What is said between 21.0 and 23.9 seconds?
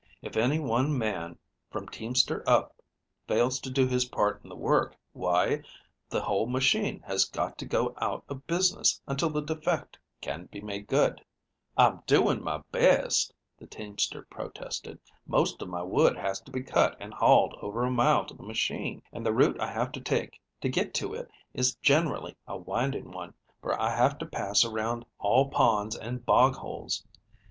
it is generally a winding one, for